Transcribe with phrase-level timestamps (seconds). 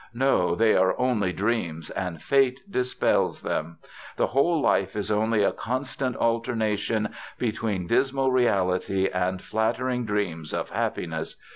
[0.15, 3.77] No, they are only dreams, and Fate dispels them.
[4.17, 10.55] The whole of life is only a constant alternation between dismal reality and flattering dreams
[10.55, 11.35] of happiness.